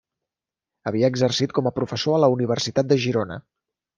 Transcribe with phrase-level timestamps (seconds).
[0.91, 3.41] Havia exercit com a professor a la Universitat de Girona.